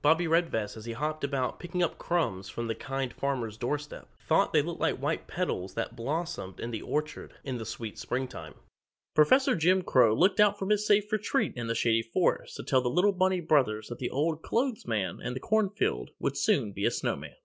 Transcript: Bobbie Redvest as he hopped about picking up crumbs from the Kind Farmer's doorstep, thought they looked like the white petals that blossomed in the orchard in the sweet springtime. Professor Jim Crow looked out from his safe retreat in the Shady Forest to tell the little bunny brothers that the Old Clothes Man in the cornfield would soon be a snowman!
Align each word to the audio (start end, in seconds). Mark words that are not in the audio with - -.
Bobbie 0.00 0.26
Redvest 0.26 0.78
as 0.78 0.86
he 0.86 0.94
hopped 0.94 1.24
about 1.24 1.60
picking 1.60 1.82
up 1.82 1.98
crumbs 1.98 2.48
from 2.48 2.68
the 2.68 2.74
Kind 2.74 3.12
Farmer's 3.12 3.58
doorstep, 3.58 4.08
thought 4.26 4.54
they 4.54 4.62
looked 4.62 4.80
like 4.80 4.94
the 4.94 5.00
white 5.02 5.26
petals 5.26 5.74
that 5.74 5.94
blossomed 5.94 6.58
in 6.58 6.70
the 6.70 6.80
orchard 6.80 7.34
in 7.44 7.58
the 7.58 7.66
sweet 7.66 7.98
springtime. 7.98 8.54
Professor 9.14 9.54
Jim 9.54 9.82
Crow 9.82 10.14
looked 10.14 10.40
out 10.40 10.58
from 10.58 10.70
his 10.70 10.86
safe 10.86 11.12
retreat 11.12 11.52
in 11.54 11.66
the 11.66 11.74
Shady 11.74 12.00
Forest 12.00 12.56
to 12.56 12.62
tell 12.64 12.80
the 12.80 12.88
little 12.88 13.12
bunny 13.12 13.40
brothers 13.40 13.88
that 13.88 13.98
the 13.98 14.08
Old 14.08 14.40
Clothes 14.40 14.86
Man 14.86 15.20
in 15.20 15.34
the 15.34 15.38
cornfield 15.40 16.12
would 16.18 16.38
soon 16.38 16.72
be 16.72 16.86
a 16.86 16.90
snowman! 16.90 17.36